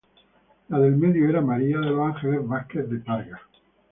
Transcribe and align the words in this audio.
La 0.69 0.79
del 0.79 0.95
medio 0.97 1.29
era 1.29 1.41
María 1.41 1.77
de 1.77 1.91
los 1.91 2.07
Ángeles 2.15 2.47
Vázquez 2.47 2.89
de 2.89 2.97
Parga. 3.01 3.39